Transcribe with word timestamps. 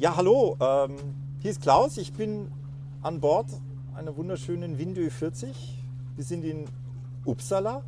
Ja, 0.00 0.16
hallo, 0.16 0.56
ähm, 0.60 0.96
hier 1.40 1.50
ist 1.50 1.60
Klaus. 1.60 1.98
Ich 1.98 2.14
bin 2.14 2.50
an 3.02 3.20
Bord 3.20 3.48
einer 3.94 4.16
wunderschönen 4.16 4.78
Windö 4.78 5.10
40. 5.10 5.54
Wir 6.16 6.24
sind 6.24 6.42
in 6.42 6.64
Uppsala. 7.26 7.82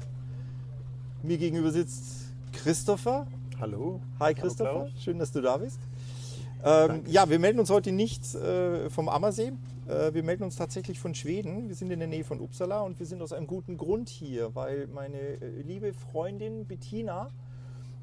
Mir 1.23 1.38
gegenüber 1.38 1.71
sitzt 1.71 2.35
Christopher. 2.52 3.27
Hallo. 3.59 4.02
Hi 4.21 4.35
Christopher, 4.35 4.88
Klaus. 4.88 4.91
schön, 5.02 5.19
dass 5.19 5.33
du 5.33 5.41
da 5.41 5.57
bist. 5.57 5.80
Ähm, 6.62 7.02
ja, 7.07 7.30
wir 7.30 7.38
melden 7.38 7.59
uns 7.59 7.71
heute 7.71 7.93
nicht 7.93 8.35
äh, 8.35 8.91
vom 8.91 9.09
Ammersee. 9.09 9.52
Äh, 9.88 10.13
wir 10.13 10.23
melden 10.23 10.45
uns 10.45 10.57
tatsächlich 10.57 11.01
von 11.01 11.15
Schweden. 11.15 11.69
Wir 11.69 11.74
sind 11.74 11.91
in 11.91 11.99
der 11.99 12.09
Nähe 12.09 12.24
von 12.24 12.41
Uppsala 12.41 12.83
und 12.83 12.99
wir 12.99 13.07
sind 13.07 13.23
aus 13.23 13.33
einem 13.33 13.47
guten 13.47 13.79
Grund 13.79 14.10
hier, 14.10 14.55
weil 14.55 14.87
meine 14.88 15.16
äh, 15.16 15.63
liebe 15.63 15.95
Freundin 15.95 16.66
Bettina 16.66 17.30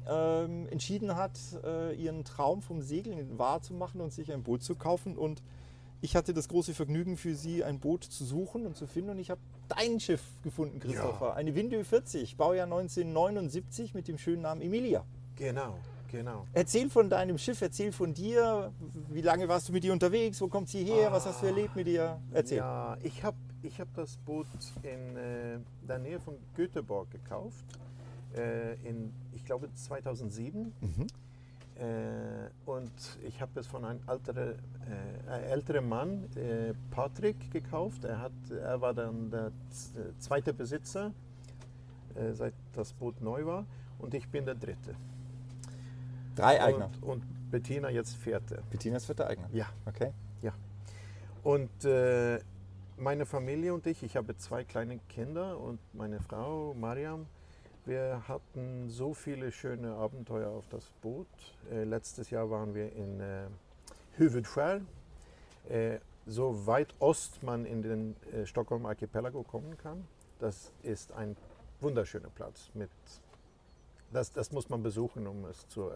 ähm, 0.08 0.68
entschieden 0.70 1.16
hat, 1.16 1.38
äh, 1.64 1.94
ihren 1.94 2.24
Traum 2.24 2.62
vom 2.62 2.82
Segeln 2.82 3.38
wahrzumachen 3.38 4.00
und 4.00 4.12
sich 4.12 4.32
ein 4.32 4.42
Boot 4.42 4.62
zu 4.62 4.74
kaufen. 4.74 5.16
Und 5.16 5.42
ich 6.00 6.16
hatte 6.16 6.32
das 6.32 6.48
große 6.48 6.74
Vergnügen 6.74 7.16
für 7.16 7.34
sie, 7.34 7.62
ein 7.62 7.78
Boot 7.78 8.04
zu 8.04 8.24
suchen 8.24 8.66
und 8.66 8.76
zu 8.76 8.86
finden. 8.86 9.10
Und 9.10 9.18
ich 9.18 9.30
habe 9.30 9.40
dein 9.68 10.00
Schiff 10.00 10.22
gefunden, 10.42 10.80
Christopher. 10.80 11.28
Ja. 11.28 11.34
Eine 11.34 11.54
Windö 11.54 11.84
40, 11.84 12.36
Baujahr 12.36 12.64
1979 12.64 13.94
mit 13.94 14.08
dem 14.08 14.18
schönen 14.18 14.42
Namen 14.42 14.62
Emilia. 14.62 15.04
Genau, 15.36 15.78
genau. 16.10 16.46
Erzähl 16.52 16.90
von 16.90 17.08
deinem 17.08 17.38
Schiff, 17.38 17.60
erzähl 17.62 17.92
von 17.92 18.14
dir. 18.14 18.72
Wie 19.08 19.22
lange 19.22 19.48
warst 19.48 19.68
du 19.68 19.72
mit 19.72 19.84
ihr 19.84 19.92
unterwegs? 19.92 20.40
Wo 20.40 20.48
kommt 20.48 20.68
sie 20.68 20.84
her? 20.84 21.12
Was 21.12 21.26
hast 21.26 21.42
du 21.42 21.46
erlebt 21.46 21.76
mit 21.76 21.86
ihr? 21.86 22.20
Erzähl. 22.32 22.58
Ja, 22.58 22.96
ich 23.02 23.22
habe 23.24 23.36
ich 23.62 23.78
hab 23.80 23.92
das 23.94 24.16
Boot 24.18 24.46
in 24.82 25.16
äh, 25.16 25.58
der 25.86 25.98
Nähe 25.98 26.18
von 26.18 26.34
Göteborg 26.54 27.10
gekauft. 27.10 27.64
Äh, 28.36 28.74
in, 28.88 29.12
ich 29.32 29.44
glaube, 29.44 29.72
2007. 29.72 30.72
Mhm. 30.80 31.06
Äh, 31.76 32.50
und 32.66 32.92
ich 33.26 33.40
habe 33.40 33.58
es 33.58 33.66
von 33.66 33.84
einem 33.84 34.00
älteren, 34.06 34.50
äh, 34.50 35.30
ein 35.30 35.42
älteren 35.44 35.88
Mann, 35.88 36.24
äh, 36.36 36.74
Patrick, 36.90 37.50
gekauft. 37.50 38.04
Er, 38.04 38.20
hat, 38.20 38.32
er 38.50 38.80
war 38.80 38.92
dann 38.92 39.30
der 39.30 39.46
äh, 39.46 39.50
zweite 40.18 40.52
Besitzer, 40.52 41.12
äh, 42.14 42.32
seit 42.32 42.54
das 42.74 42.92
Boot 42.92 43.20
neu 43.20 43.46
war. 43.46 43.64
Und 43.98 44.14
ich 44.14 44.28
bin 44.28 44.44
der 44.44 44.54
dritte. 44.54 44.94
Drei 46.36 46.62
Eigner. 46.62 46.90
Und, 47.00 47.22
und 47.22 47.50
Bettina 47.50 47.90
jetzt 47.90 48.14
vierte. 48.16 48.62
Bettinas 48.70 49.06
vierter 49.06 49.26
Eigner. 49.26 49.48
Ja. 49.52 49.66
Okay. 49.86 50.12
Ja. 50.42 50.52
Und 51.42 51.84
äh, 51.84 52.40
meine 52.96 53.26
Familie 53.26 53.74
und 53.74 53.86
ich, 53.86 54.02
ich 54.02 54.16
habe 54.16 54.36
zwei 54.36 54.64
kleine 54.64 54.98
Kinder 55.08 55.58
und 55.58 55.80
meine 55.94 56.20
Frau 56.20 56.74
Mariam, 56.74 57.26
wir 57.86 58.22
hatten 58.28 58.88
so 58.88 59.14
viele 59.14 59.52
schöne 59.52 59.92
Abenteuer 59.92 60.50
auf 60.50 60.66
das 60.68 60.84
Boot. 61.02 61.26
Äh, 61.70 61.84
letztes 61.84 62.30
Jahr 62.30 62.50
waren 62.50 62.74
wir 62.74 62.92
in 62.92 63.20
äh, 63.20 63.46
Huvudskär, 64.18 64.80
äh, 65.68 65.98
so 66.26 66.66
weit 66.66 66.94
ost 66.98 67.42
man 67.42 67.64
in 67.64 67.82
den 67.82 68.16
äh, 68.32 68.46
Stockholm 68.46 68.86
Archipelago 68.86 69.42
kommen 69.42 69.76
kann. 69.78 70.06
Das 70.38 70.72
ist 70.82 71.12
ein 71.12 71.36
wunderschöner 71.80 72.28
Platz. 72.34 72.70
Mit, 72.74 72.90
das, 74.12 74.32
das 74.32 74.52
muss 74.52 74.68
man 74.68 74.82
besuchen, 74.82 75.26
um 75.26 75.44
es 75.46 75.66
zu, 75.68 75.88
äh, 75.88 75.94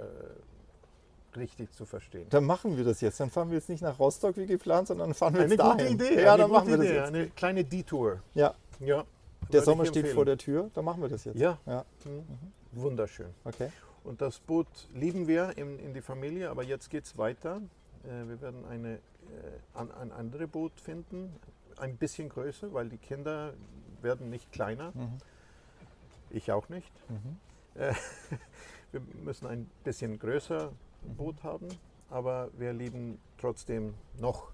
richtig 1.37 1.73
zu 1.73 1.85
verstehen. 1.85 2.27
Dann 2.31 2.45
machen 2.45 2.77
wir 2.77 2.85
das 2.85 3.01
jetzt. 3.01 3.21
Dann 3.21 3.31
fahren 3.31 3.51
wir 3.51 3.57
jetzt 3.59 3.69
nicht 3.69 3.83
nach 3.83 3.99
Rostock 3.99 4.37
wie 4.37 4.47
geplant, 4.47 4.89
sondern 4.89 5.15
fahren 5.15 5.35
wir 5.35 5.43
Eine 5.43 5.51
jetzt 5.55 5.61
dahin. 5.61 5.95
Idee. 5.95 6.23
Ja, 6.23 6.35
eine 6.35 6.43
dann 6.43 6.51
machen 6.51 6.69
wir 6.69 6.77
das 6.77 6.87
Idee, 6.87 6.95
jetzt. 6.97 7.09
Eine 7.09 7.27
kleine 7.31 7.65
Detour. 7.65 8.21
Ja, 8.35 8.55
Ja. 8.81 9.05
Der 9.53 9.63
Sommer 9.63 9.87
steht 9.87 10.09
vor 10.09 10.25
der 10.25 10.39
Tür. 10.39 10.71
Dann 10.75 10.85
machen 10.85 11.03
wir 11.03 11.09
das 11.09 11.25
jetzt. 11.25 11.39
Ja. 11.39 11.59
ja. 11.67 11.85
Mhm. 12.05 12.25
Wunderschön. 12.73 13.31
Okay. 13.45 13.71
Und 14.03 14.21
das 14.21 14.39
Boot 14.41 14.67
lieben 14.93 15.27
wir 15.27 15.57
in, 15.57 15.79
in 15.79 15.95
die 15.95 16.03
Familie, 16.03 16.51
aber 16.51 16.63
jetzt 16.63 16.91
geht 16.91 17.05
es 17.05 17.17
weiter. 17.17 17.61
Äh, 18.05 18.29
wir 18.29 18.41
werden 18.41 18.65
eine, 18.67 18.95
äh, 18.95 18.99
an, 19.75 19.91
ein 19.93 20.13
anderes 20.13 20.49
Boot 20.49 20.73
finden, 20.81 21.33
ein 21.77 21.97
bisschen 21.97 22.29
größer, 22.29 22.73
weil 22.73 22.89
die 22.89 22.99
Kinder 22.99 23.55
werden 24.03 24.29
nicht 24.31 24.53
kleiner. 24.53 24.93
Mhm. 24.95 25.19
Ich 26.31 26.53
auch 26.53 26.69
nicht. 26.69 26.93
Mhm. 27.09 27.37
Äh, 27.77 27.93
wir 28.93 29.01
müssen 29.25 29.49
ein 29.49 29.69
bisschen 29.83 30.17
größer 30.21 30.71
Mhm. 31.05 31.17
Boot 31.17 31.43
haben, 31.43 31.69
aber 32.11 32.51
wir 32.57 32.73
lieben 32.73 33.19
trotzdem 33.39 33.95
noch 34.19 34.51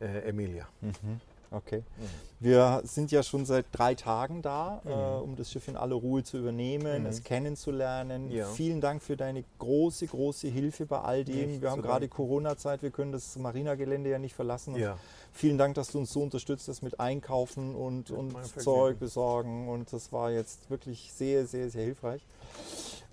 äh, 0.00 0.28
Emilia. 0.28 0.66
Mhm. 0.80 1.20
Okay. 1.50 1.78
Mhm. 1.78 2.02
Wir 2.38 2.82
sind 2.84 3.10
ja 3.12 3.22
schon 3.22 3.46
seit 3.46 3.66
drei 3.72 3.94
Tagen 3.94 4.42
da, 4.42 4.82
Mhm. 4.84 4.90
äh, 4.90 4.94
um 4.94 5.36
das 5.36 5.50
Schiff 5.50 5.68
in 5.68 5.76
aller 5.76 5.94
Ruhe 5.94 6.22
zu 6.22 6.36
übernehmen, 6.38 7.02
Mhm. 7.02 7.08
es 7.08 7.22
kennenzulernen. 7.24 8.30
Ja. 8.30 8.46
Vielen 8.48 8.80
Dank 8.80 9.02
für 9.02 9.16
deine 9.16 9.44
große, 9.58 10.06
große 10.06 10.48
Hilfe 10.48 10.84
bei 10.86 11.00
all 11.00 11.24
dem. 11.24 11.50
Nicht 11.50 11.62
wir 11.62 11.70
haben 11.70 11.82
gerade. 11.82 12.08
Corona-Zeit, 12.08 12.82
wir 12.82 12.90
können 12.90 13.12
das 13.12 13.36
Marina-Gelände 13.36 14.10
ja 14.10 14.18
nicht 14.18 14.34
verlassen. 14.34 14.76
Ja. 14.76 14.98
Vielen 15.32 15.58
Dank, 15.58 15.74
dass 15.74 15.92
du 15.92 15.98
uns 15.98 16.12
so 16.12 16.22
unterstützt 16.22 16.68
hast 16.68 16.82
mit 16.82 16.98
Einkaufen 17.00 17.74
und, 17.74 18.10
und. 18.10 18.34
Zeug 18.60 18.98
besorgen. 18.98 19.68
Und 19.68 19.92
das 19.92 20.12
war 20.12 20.30
jetzt 20.30 20.68
wirklich 20.70 21.12
sehr, 21.12 21.46
sehr, 21.46 21.70
sehr 21.70 21.84
hilfreich. 21.84 22.22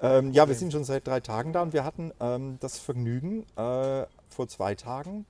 Ähm, 0.01 0.31
ja, 0.33 0.47
wir 0.47 0.55
sind 0.55 0.71
schon 0.73 0.83
seit 0.83 1.07
drei 1.07 1.19
Tagen 1.21 1.53
da 1.53 1.61
und 1.61 1.71
wir 1.73 1.83
hatten 1.85 2.11
ähm, 2.19 2.57
das 2.59 2.77
Vergnügen, 2.79 3.43
äh, 3.55 4.05
vor 4.29 4.47
zwei 4.47 4.75
Tagen 4.75 5.25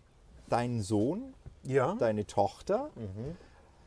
deinen 0.50 0.82
Sohn, 0.82 1.34
Ja. 1.64 1.96
deine 1.96 2.26
Tochter, 2.26 2.90
Mhm. 2.96 3.38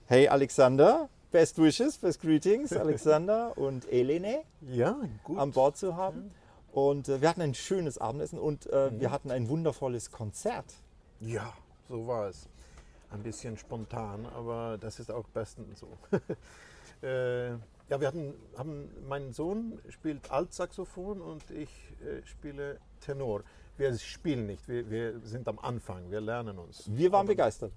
hey 0.07 0.29
Alexander, 0.29 1.09
best 1.31 1.59
wishes, 1.59 1.99
best 1.99 2.21
greetings, 2.21 2.73
Alexander 2.77 3.57
und 3.59 3.91
Elene 3.93 4.43
Ja, 4.63 4.97
gut. 5.25 5.39
an 5.39 5.53
Bord 5.53 5.77
zu 5.77 5.97
haben. 5.97 6.31
Und 6.73 7.09
äh, 7.09 7.21
wir 7.23 7.29
hatten 7.31 7.41
ein 7.43 7.55
schönes 7.55 7.99
Abendessen 7.99 8.39
und 8.39 8.67
äh, 8.67 8.91
Mhm. 8.91 9.01
wir 9.01 9.11
hatten 9.11 9.31
ein 9.31 9.49
wundervolles 9.49 10.11
Konzert. 10.11 10.67
Ja, 11.21 11.53
so 11.89 12.07
war 12.07 12.29
es. 12.29 12.49
Ein 13.11 13.23
bisschen 13.23 13.57
spontan, 13.57 14.27
aber 14.35 14.77
das 14.79 14.99
ist 14.99 15.11
auch 15.11 15.27
bestens 15.29 15.81
so. 15.81 15.89
äh, 17.07 17.51
ja, 17.89 18.01
wir 18.01 18.09
hatten, 18.09 18.35
haben, 18.59 18.91
mein 19.09 19.33
Sohn 19.33 19.79
spielt 19.91 20.31
Altsaxophon 20.31 21.21
und 21.21 21.51
ich 21.51 21.71
äh, 22.05 22.27
spiele 22.27 22.79
Tenor. 23.01 23.43
Wir 23.79 23.97
spielen 23.99 24.47
nicht, 24.47 24.67
wir, 24.69 24.89
wir 24.91 25.21
sind 25.23 25.47
am 25.49 25.59
Anfang, 25.59 26.11
wir 26.11 26.21
lernen 26.21 26.59
uns. 26.59 26.85
Wir 26.87 27.13
waren 27.13 27.21
Aber 27.21 27.29
begeistert. 27.29 27.73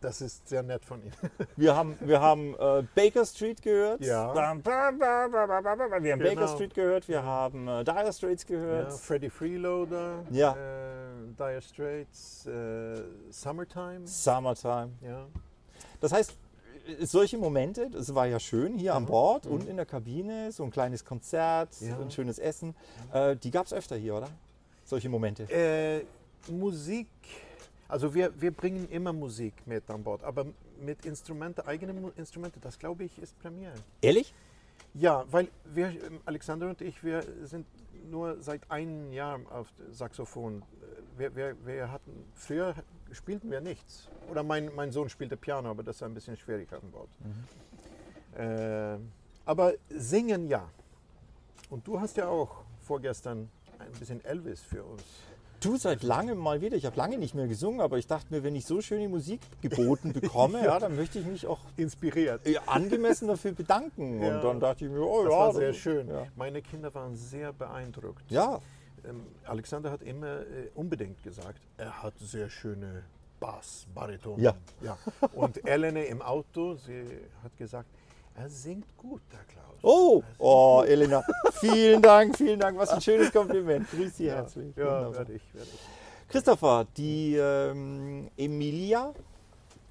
Das 0.00 0.20
ist 0.20 0.46
sehr 0.48 0.62
nett 0.62 0.84
von 0.84 1.00
Ihnen. 1.02 1.14
Wir 1.56 1.74
haben, 1.74 1.96
wir 2.00 2.20
haben 2.20 2.54
äh, 2.58 2.82
Baker 2.94 3.24
Street 3.24 3.62
gehört. 3.62 4.02
Ja. 4.02 4.34
Wir 4.34 4.42
haben 4.46 4.62
Baker 4.62 6.34
Genau. 6.34 6.46
Street 6.48 6.74
gehört, 6.74 7.08
wir 7.08 7.22
haben 7.22 7.66
äh, 7.68 7.84
Dire 7.84 8.12
Straits 8.12 8.42
Ja, 8.42 8.48
gehört. 8.56 8.92
Freddie 8.92 9.30
Freeloader, 9.30 10.24
Ja. 10.30 10.52
äh, 10.52 11.32
Dire 11.38 11.62
Straits, 11.62 12.44
äh, 12.44 13.02
Summertime. 13.30 14.06
Summertime. 14.06 14.90
Ja. 15.00 15.26
Das 16.00 16.12
heißt, 16.12 16.36
äh, 17.00 17.06
solche 17.06 17.38
Momente, 17.38 17.88
das 17.88 18.14
war 18.14 18.26
ja 18.26 18.38
schön 18.38 18.76
hier 18.76 18.94
an 18.94 19.04
Mhm. 19.04 19.06
Bord 19.06 19.46
Mhm. 19.46 19.52
und 19.52 19.68
in 19.68 19.76
der 19.76 19.86
Kabine, 19.86 20.52
so 20.52 20.64
ein 20.64 20.70
kleines 20.70 21.04
Konzert, 21.04 21.70
Ja. 21.80 21.98
ein 21.98 22.10
schönes 22.10 22.38
Essen. 22.38 22.74
Äh, 23.12 23.36
die 23.36 23.50
gab 23.50 23.64
es 23.66 23.72
öfter 23.72 23.96
hier, 23.96 24.16
oder? 24.16 24.28
Solche 24.84 25.08
Momente. 25.08 25.44
Äh, 25.44 26.04
Musik, 26.50 27.08
also 27.88 28.14
wir, 28.14 28.38
wir 28.40 28.50
bringen 28.50 28.88
immer 28.90 29.12
Musik 29.12 29.54
mit 29.66 29.88
an 29.90 30.02
Bord, 30.02 30.22
aber 30.22 30.46
mit 30.80 31.04
Instrumente, 31.06 31.66
eigene 31.66 31.92
Mu- 31.94 32.12
Instrumente, 32.16 32.60
das 32.60 32.78
glaube 32.78 33.04
ich 33.04 33.18
ist 33.18 33.38
Premiere. 33.40 33.74
Ehrlich? 34.02 34.34
Ja, 34.92 35.24
weil 35.30 35.48
wir, 35.64 35.86
ähm, 35.88 36.20
Alexander 36.26 36.68
und 36.68 36.80
ich, 36.80 37.02
wir 37.02 37.24
sind 37.44 37.66
nur 38.10 38.40
seit 38.42 38.70
einem 38.70 39.12
Jahr 39.12 39.40
auf 39.50 39.68
Saxophon. 39.90 40.60
Äh, 40.62 41.18
Wir, 41.18 41.34
wir, 41.36 41.56
wir 41.64 41.90
hatten, 41.92 42.12
früher 42.34 42.74
spielten 43.12 43.50
wir 43.50 43.60
nichts. 43.60 44.08
Oder 44.30 44.42
mein, 44.42 44.74
mein 44.74 44.90
Sohn 44.90 45.08
spielte 45.08 45.36
Piano, 45.36 45.70
aber 45.70 45.82
das 45.82 45.96
ist 45.96 46.02
ein 46.02 46.12
bisschen 46.12 46.36
schwierig 46.36 46.72
an 46.72 46.90
Bord. 46.90 47.08
Äh, 48.36 48.98
aber 49.46 49.74
singen 49.90 50.48
ja. 50.48 50.68
Und 51.70 51.86
du 51.86 52.00
hast 52.00 52.16
ja 52.16 52.26
auch 52.28 52.64
vorgestern 52.80 53.48
ein 53.78 53.92
bisschen 53.98 54.24
Elvis 54.24 54.60
für 54.60 54.84
uns. 54.84 55.02
Du 55.60 55.76
seit 55.78 56.02
langem 56.02 56.36
mal 56.38 56.60
wieder. 56.60 56.76
Ich 56.76 56.84
habe 56.84 56.96
lange 56.96 57.16
nicht 57.16 57.34
mehr 57.34 57.46
gesungen, 57.48 57.80
aber 57.80 57.96
ich 57.96 58.06
dachte 58.06 58.26
mir, 58.34 58.44
wenn 58.44 58.54
ich 58.54 58.66
so 58.66 58.82
schöne 58.82 59.08
Musik 59.08 59.40
geboten 59.62 60.12
bekomme, 60.20 60.62
ja. 60.62 60.78
dann 60.78 60.94
möchte 60.94 61.18
ich 61.18 61.24
mich 61.26 61.46
auch 61.46 61.60
Inspiriert. 61.76 62.42
angemessen 62.66 63.28
dafür 63.28 63.52
bedanken. 63.52 64.20
Ja. 64.22 64.36
Und 64.36 64.44
dann 64.44 64.60
dachte 64.60 64.84
ich 64.84 64.90
mir, 64.90 65.00
oh 65.00 65.24
Das 65.24 65.32
ja. 65.32 65.38
war 65.38 65.54
sehr 65.54 65.72
schön. 65.72 66.08
Ja. 66.08 66.26
Meine 66.36 66.60
Kinder 66.60 66.92
waren 66.94 67.16
sehr 67.16 67.52
beeindruckt. 67.52 68.30
ja. 68.30 68.60
ähm, 69.08 69.22
Alexander 69.44 69.90
hat 69.90 70.02
immer 70.02 70.40
äh, 70.40 70.68
unbedingt 70.74 71.22
gesagt, 71.22 71.60
er 71.78 72.02
hat 72.02 72.14
sehr 72.18 72.50
schöne 72.50 73.04
Bass, 73.40 73.86
Bariton. 73.94 74.38
Ja. 74.40 74.54
ja. 74.82 74.98
Und 75.32 75.66
Elene 75.66 76.04
im 76.04 76.20
Auto, 76.20 76.74
sie 76.74 77.04
hat 77.42 77.56
gesagt, 77.56 77.88
er 78.36 78.48
singt 78.48 78.96
gut, 78.96 79.20
der 79.32 79.40
Klaus. 79.44 79.64
Oh, 79.82 80.22
oh, 80.38 80.82
Elena, 80.86 81.22
vielen 81.60 82.00
Dank, 82.00 82.36
vielen 82.36 82.58
Dank. 82.58 82.78
Was 82.78 82.90
ein 82.90 83.00
schönes 83.00 83.32
Kompliment. 83.32 83.88
Grüß 83.90 84.16
Sie 84.16 84.30
herzlich. 84.30 84.74
Ja, 84.76 84.84
Wunderbar. 84.84 85.14
werde 85.14 85.32
ich, 85.34 85.54
werde 85.54 85.68
ich. 85.72 86.28
Christopher, 86.28 86.86
die 86.96 87.36
ähm, 87.36 88.28
Emilia 88.36 89.12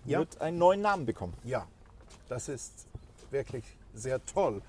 Ja. 0.05 0.19
wird 0.19 0.41
einen 0.41 0.57
neuen 0.57 0.81
Namen 0.81 1.05
bekommen. 1.05 1.33
Ja, 1.43 1.67
das 2.27 2.49
ist 2.49 2.87
wirklich 3.31 3.63
sehr 3.93 4.23
toll, 4.25 4.61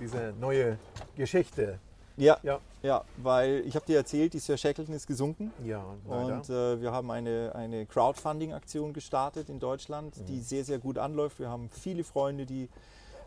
diese 0.00 0.32
neue 0.40 0.78
Geschichte. 1.16 1.78
Ja, 2.16 2.38
Ja, 2.42 2.60
ja 2.82 3.04
weil 3.18 3.62
ich 3.66 3.74
habe 3.74 3.86
dir 3.86 3.96
erzählt, 3.98 4.32
die 4.34 4.38
Sir 4.38 4.56
Shackleton 4.56 4.94
ist 4.94 5.06
gesunken. 5.06 5.52
ja, 5.64 5.84
leider. 6.08 6.36
Und 6.36 6.50
äh, 6.50 6.80
wir 6.80 6.92
haben 6.92 7.10
eine, 7.10 7.52
eine 7.54 7.84
Crowdfunding-Aktion 7.86 8.92
gestartet 8.92 9.48
in 9.48 9.60
Deutschland, 9.60 10.14
die 10.28 10.36
Mhm. 10.36 10.42
sehr, 10.42 10.64
sehr 10.64 10.78
gut 10.78 10.98
anläuft. 10.98 11.38
Wir 11.38 11.48
haben 11.50 11.68
viele 11.70 12.04
Freunde, 12.04 12.44
die 12.46 12.68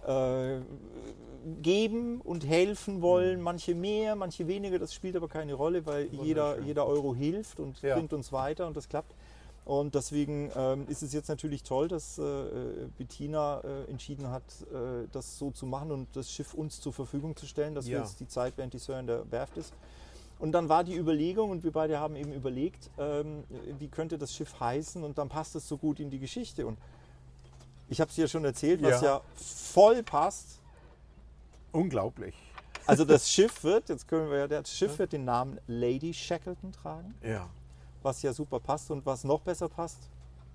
äh, 0.06 0.62
geben 1.62 2.22
und 2.22 2.46
helfen 2.46 3.02
wollen, 3.02 3.42
manche 3.42 3.76
mehr, 3.76 4.16
manche 4.16 4.48
weniger. 4.48 4.80
Das 4.80 4.94
spielt 4.94 5.16
aber 5.16 5.28
keine 5.28 5.54
Rolle, 5.54 5.86
weil 5.86 6.08
jeder, 6.12 6.58
Mhm. 6.58 6.66
Jeder 6.66 6.88
Euro 6.88 7.14
hilft 7.16 7.60
und 7.60 7.82
Ja. 7.82 7.96
bringt 7.96 8.14
uns 8.14 8.32
weiter 8.32 8.68
und 8.68 8.76
das 8.76 8.90
klappt. 8.90 9.14
Und 9.64 9.96
deswegen 9.96 10.52
ähm, 10.56 10.86
ist 10.88 11.02
es 11.02 11.12
jetzt 11.12 11.28
natürlich 11.28 11.64
toll, 11.64 11.88
dass 11.88 12.20
äh, 12.20 12.88
Bettina 12.98 13.62
äh, 13.62 13.90
entschieden 13.90 14.30
hat, 14.30 14.44
äh, 14.72 15.08
das 15.12 15.40
so 15.40 15.50
zu 15.52 15.66
machen 15.66 15.92
und 15.92 16.08
das 16.16 16.30
Schiff 16.32 16.54
uns 16.54 16.80
zur 16.80 16.94
Verfügung 16.94 17.36
zu 17.36 17.48
stellen, 17.48 17.74
dass 17.74 17.88
wir 17.88 17.94
Ja. 17.94 18.02
jetzt 18.02 18.20
die 18.20 18.28
Zeit, 18.28 18.54
während 18.58 18.74
die 18.74 18.80
Sir 18.80 19.00
in 19.00 19.08
der 19.08 19.30
Werft 19.32 19.58
ist. 19.58 19.74
Und 20.38 20.52
dann 20.52 20.70
war 20.70 20.84
die 20.84 20.96
Überlegung, 20.96 21.50
und 21.50 21.64
wir 21.64 21.72
beide 21.72 22.00
haben 22.00 22.16
eben 22.16 22.32
überlegt, 22.34 22.92
ähm, 23.00 23.44
wie 23.80 23.88
könnte 23.88 24.18
das 24.20 24.34
Schiff 24.34 24.60
heißen 24.60 25.04
und 25.04 25.18
dann 25.18 25.30
passt 25.30 25.56
es 25.56 25.68
so 25.68 25.78
gut 25.78 26.00
in 26.00 26.10
die 26.12 26.20
Geschichte. 26.20 26.68
Und 26.68 26.78
ich 27.90 28.00
habe 28.02 28.10
es 28.10 28.16
dir 28.16 28.28
schon 28.28 28.46
erzählt, 28.46 28.82
was 28.82 29.02
ja. 29.02 29.08
Ja. 29.18 29.22
voll 29.36 30.04
passt. 30.04 30.60
Unglaublich. 31.72 32.36
Also 32.88 33.04
das 33.06 33.30
Schiff 33.32 33.64
wird, 33.64 33.90
jetzt 33.90 34.08
können 34.08 34.30
wir 34.30 34.40
ja, 34.40 34.48
das 34.48 34.72
Schiff 34.72 34.98
wird 35.00 35.14
den 35.14 35.26
Namen 35.26 35.60
Lady 35.68 36.14
Shackleton 36.14 36.72
tragen, 36.72 37.16
Ja. 37.24 37.50
was 38.04 38.22
ja 38.22 38.32
super 38.34 38.60
passt. 38.60 38.92
Und 38.92 39.06
was 39.06 39.24
noch 39.24 39.42
besser 39.42 39.68
passt, 39.70 40.10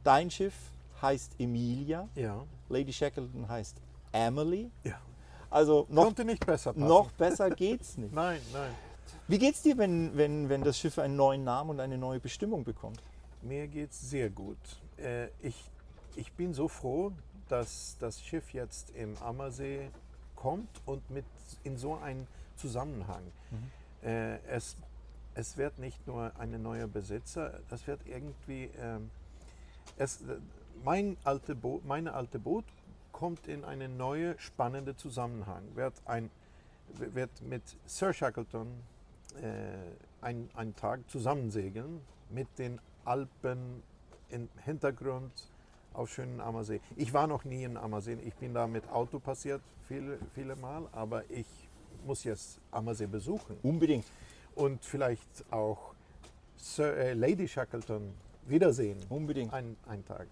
dein 0.05 0.31
Schiff 0.31 0.55
heißt 1.03 1.33
Emilia, 1.39 2.09
Ja. 2.15 2.45
Lady 2.69 2.93
Shackleton 2.93 3.49
heißt 3.49 3.77
Emily. 4.13 4.71
ja. 4.85 5.01
Also 5.53 5.85
noch, 5.89 6.05
Konnte 6.05 6.25
nicht 6.25 6.47
besser 6.47 6.73
passen. 6.73 6.87
noch 6.87 7.11
besser 7.19 7.51
geht's 7.51 7.97
nicht. 7.97 8.15
Nein, 8.15 8.41
nein. 8.53 8.73
Wie 9.27 9.37
geht's 9.39 9.63
dir, 9.63 9.77
wenn, 9.79 10.17
wenn, 10.17 10.49
wenn 10.49 10.63
das 10.63 10.79
Schiff 10.79 10.97
einen 11.01 11.17
neuen 11.17 11.43
Namen 11.43 11.71
und 11.71 11.81
eine 11.81 11.99
neue 11.99 12.21
Bestimmung 12.21 12.63
bekommt? 12.63 13.03
Mir 13.43 13.67
geht's 13.67 14.01
sehr 14.11 14.31
gut. 14.31 14.59
Äh, 14.97 15.27
ich, 15.41 15.57
ich 16.17 16.33
bin 16.33 16.55
so 16.55 16.69
froh, 16.69 17.13
dass 17.49 17.97
das 17.99 18.23
Schiff 18.23 18.53
jetzt 18.53 18.91
im 18.91 19.17
Ammersee 19.19 19.91
kommt 20.37 20.69
und 20.87 21.09
mit 21.11 21.25
in 21.65 21.77
so 21.77 21.97
einen 21.97 22.27
Zusammenhang. 22.57 23.23
Äh, 24.03 24.39
es, 24.47 24.77
es 25.35 25.57
wird 25.57 25.79
nicht 25.79 26.07
nur 26.07 26.33
ein 26.39 26.63
neuer 26.63 26.87
Besitzer, 26.87 27.61
es 27.71 27.87
wird 27.87 28.01
irgendwie, 28.07 28.71
ähm, 28.79 29.11
es, 29.97 30.23
äh, 30.23 30.37
mein 30.85 31.17
alte 31.25 31.55
Boot, 31.55 31.85
meine 31.85 32.15
alte 32.15 32.39
Boot 32.39 32.65
kommt 33.13 33.47
in 33.49 33.65
einen 33.65 33.97
neuen 33.97 34.39
spannenden 34.39 34.97
Zusammenhang. 34.97 35.63
Wird, 35.75 35.95
ein, 36.07 36.31
wird 36.95 37.31
mit 37.43 37.63
Sir 37.85 38.13
Shackleton 38.13 38.69
äh, 39.43 40.25
ein, 40.25 40.49
einen 40.55 40.75
Tag 40.77 41.01
zusammensegeln 41.11 42.01
mit 42.31 42.47
den 42.59 42.81
Alpen 43.05 43.83
im 44.31 44.49
Hintergrund 44.65 45.50
auf 45.95 46.11
schönen 46.13 46.41
Ammersee. 46.41 46.81
Ich 46.97 47.13
war 47.13 47.27
noch 47.27 47.45
nie 47.45 47.65
in 47.65 47.77
Ammersee. 47.77 48.17
Ich 48.25 48.35
bin 48.35 48.55
da 48.55 48.67
mit 48.67 48.89
Auto 48.91 49.19
passiert 49.19 49.61
viele, 49.89 50.19
viele 50.35 50.57
Mal, 50.57 50.87
aber 50.93 51.29
ich 51.31 51.47
muss 52.07 52.25
jetzt 52.25 52.61
Ammersee 52.71 53.07
besuchen 53.07 53.57
Unbedingt. 53.63 54.05
und 54.55 54.85
vielleicht 54.85 55.45
auch 55.51 55.95
Sir, 56.57 56.97
äh, 56.97 57.13
Lady 57.15 57.49
Shackleton 57.49 58.13
wiedersehen. 58.47 58.99
Unbedingt. 59.09 59.53
Ein, 59.53 59.77
einen 59.87 60.05
Tag. 60.05 60.27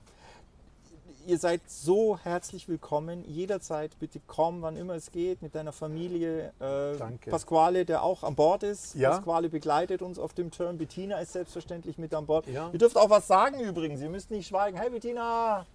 Ihr 1.27 1.39
seid 1.39 1.61
so 1.69 2.19
herzlich 2.19 2.69
willkommen. 2.69 3.25
Jederzeit 3.27 3.99
bitte 3.99 4.21
komm, 4.27 4.63
wann 4.63 4.77
immer 4.77 4.95
es 4.95 5.13
geht, 5.13 5.43
mit 5.43 5.55
deiner 5.55 5.73
Familie. 5.73 6.53
Äh, 6.59 6.97
Danke. 6.99 7.31
Pasquale, 7.31 7.85
der 7.85 8.03
auch 8.03 8.23
an 8.23 8.35
Bord 8.35 8.63
ist. 8.63 8.95
Ja. 8.95 9.11
Pasquale 9.11 9.49
begleitet 9.49 10.03
uns 10.03 10.19
auf 10.19 10.33
dem 10.33 10.51
Turn. 10.51 10.79
Bettina 10.79 11.19
ist 11.19 11.33
selbstverständlich 11.33 11.99
mit 11.99 12.15
an 12.15 12.27
Bord. 12.27 12.47
Ja. 12.47 12.71
Ihr 12.73 12.79
dürft 12.79 12.97
auch 12.97 13.11
was 13.11 13.27
sagen 13.27 13.61
übrigens. 13.61 14.01
Ihr 14.01 14.11
müsst 14.11 14.31
nicht 14.31 14.49
schweigen. 14.49 14.79
Hey 14.79 14.91
Bettina! 14.91 15.67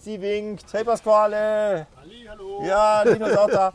Sie 0.00 0.20
winkt. 0.20 0.72
Hey 0.72 0.84
Pasquale! 0.84 1.86
hallo. 2.28 2.62
Ja, 2.62 3.02
Lino 3.02 3.26
ist 3.26 3.38
auch 3.38 3.50
da. 3.50 3.72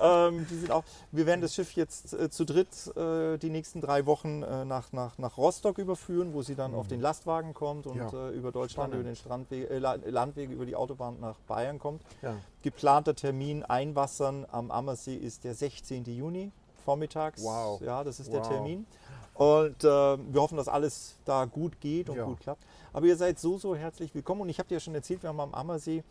ähm, 0.00 0.46
die 0.50 0.56
sind 0.56 0.70
auch, 0.70 0.82
wir 1.12 1.24
werden 1.24 1.40
das 1.40 1.54
Schiff 1.54 1.72
jetzt 1.72 2.12
äh, 2.12 2.28
zu 2.28 2.44
dritt 2.44 2.68
äh, 2.96 3.38
die 3.38 3.48
nächsten 3.48 3.80
drei 3.80 4.04
Wochen 4.06 4.42
äh, 4.42 4.64
nach, 4.64 4.92
nach, 4.92 5.16
nach 5.18 5.36
Rostock 5.38 5.78
überführen, 5.78 6.34
wo 6.34 6.42
sie 6.42 6.54
dann 6.56 6.74
auf 6.74 6.88
den 6.88 7.00
Lastwagen 7.00 7.54
kommt 7.54 7.86
und 7.86 7.96
Ja. 7.96 8.08
äh, 8.12 8.30
über 8.30 8.50
Deutschland, 8.52 8.90
Spannend. 8.90 8.94
über 8.94 9.04
den 9.04 9.16
Strandweg, 9.16 9.70
äh, 9.70 9.78
La- 9.78 9.94
Landwege, 10.04 10.52
über 10.52 10.66
die 10.66 10.76
Autobahn 10.76 11.18
nach 11.20 11.36
Bayern 11.46 11.78
kommt. 11.78 12.02
Ja. 12.22 12.34
Geplanter 12.62 13.14
Termin 13.14 13.62
Einwassern 13.64 14.46
am 14.50 14.70
Ammersee 14.70 15.14
ist 15.16 15.44
der 15.44 15.54
16. 15.54 16.04
Juni 16.04 16.50
vormittags. 16.84 17.42
Wow. 17.42 17.80
Ja, 17.80 18.02
das 18.04 18.18
ist 18.20 18.32
der 18.32 18.40
Wow. 18.40 18.48
Termin. 18.48 18.86
Und 19.34 19.82
äh, 19.82 19.86
wir 19.86 20.40
hoffen, 20.40 20.56
dass 20.56 20.68
alles 20.68 21.16
da 21.24 21.46
gut 21.46 21.80
geht 21.80 22.10
und 22.10 22.16
Ja. 22.16 22.24
gut 22.24 22.40
klappt. 22.40 22.62
Aber 22.92 23.06
ihr 23.06 23.16
seid 23.16 23.38
so, 23.38 23.58
so 23.58 23.74
herzlich 23.74 24.14
willkommen. 24.14 24.42
Und 24.42 24.48
ich 24.50 24.58
habe 24.58 24.68
dir 24.68 24.74
ja 24.76 24.80
schon 24.80 24.94
erzählt, 24.94 25.22
wir 25.22 25.28
haben 25.30 25.40
am 25.40 25.54
Ammersee, 25.54 26.04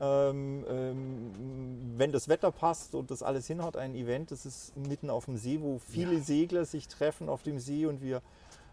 ähm, 0.00 0.64
ähm, 0.68 1.94
wenn 1.96 2.10
das 2.10 2.28
Wetter 2.28 2.50
passt 2.50 2.94
und 2.96 3.10
das 3.12 3.22
alles 3.22 3.46
hinhaut, 3.46 3.76
ein 3.76 3.94
Event. 3.94 4.32
Das 4.32 4.44
ist 4.44 4.76
mitten 4.76 5.08
auf 5.08 5.26
dem 5.26 5.36
See, 5.36 5.60
wo 5.60 5.78
viele 5.78 6.14
Ja. 6.14 6.20
Segler 6.20 6.64
sich 6.64 6.88
treffen 6.88 7.28
auf 7.28 7.42
dem 7.44 7.60
See 7.60 7.86
und 7.86 8.02
wir 8.02 8.20